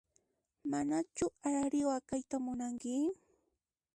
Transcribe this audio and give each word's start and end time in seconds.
Manachu 0.71 1.25
arariwa 1.47 1.97
kayta 2.07 2.37
munanki? 2.45 2.93